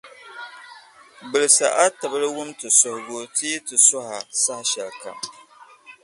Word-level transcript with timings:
gbilisi 1.27 1.65
a 1.83 1.85
tibili 1.97 2.27
wum 2.35 2.49
ti 2.59 2.67
suhigu 2.77 3.17
ti 3.35 3.43
yi 3.51 3.57
ti 3.67 3.75
suhi 3.87 4.13
a 4.17 4.19
saha 4.41 4.63
shɛlikam. 4.71 5.17